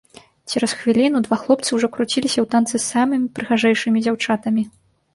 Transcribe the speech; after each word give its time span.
Цераз 0.53 0.71
хвіліну 0.79 1.21
два 1.27 1.37
хлопцы 1.43 1.69
ўжо 1.77 1.87
круціліся 1.97 2.33
ў 2.41 2.45
танцы 2.57 2.75
з 2.79 2.85
самымі 2.93 3.33
прыгажэйшымі 3.39 3.99
дзяўчатамі. 4.09 4.71